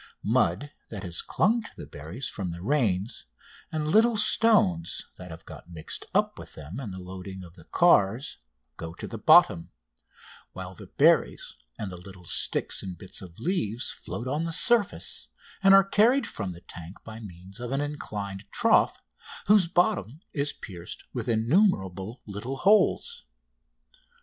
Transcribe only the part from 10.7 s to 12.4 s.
the berries and the little